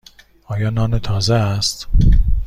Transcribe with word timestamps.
آیا 0.45 0.69
نان 0.69 0.99
تازه 0.99 1.33
است؟ 1.33 1.87